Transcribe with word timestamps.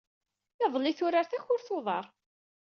Iḍelli, 0.63 0.93
turar 0.97 1.25
takurt 1.27 1.67
n 1.71 1.73
uḍar. 1.77 2.05